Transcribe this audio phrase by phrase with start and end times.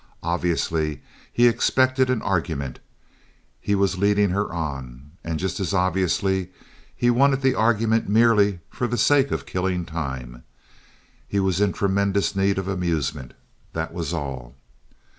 [0.23, 2.79] Obviously he expected an argument;
[3.59, 5.11] he was leading her on.
[5.23, 6.49] And just as obviously
[6.95, 10.41] he wanted the argument merely for the sake of killing time.
[11.27, 13.35] He was in tremendous need of amusement.
[13.73, 14.55] That was all.